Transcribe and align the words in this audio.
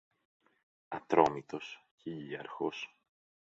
Ατρόμητος, 0.89 1.83
χιλίαρχος 1.95 2.95